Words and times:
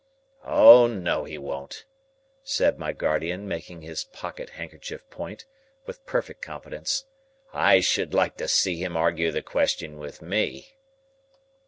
"Oh 0.47 0.87
no 0.87 1.25
he 1.25 1.37
won't," 1.37 1.85
said 2.41 2.79
my 2.79 2.91
guardian, 2.91 3.47
making 3.47 3.83
his 3.83 4.03
pocket 4.05 4.49
handkerchief 4.49 5.07
point, 5.11 5.45
with 5.85 6.03
perfect 6.07 6.41
confidence; 6.41 7.05
"I 7.53 7.81
should 7.81 8.11
like 8.11 8.35
to 8.37 8.47
see 8.47 8.77
him 8.77 8.97
argue 8.97 9.31
the 9.31 9.43
question 9.43 9.99
with 9.99 10.19
me." 10.23 10.73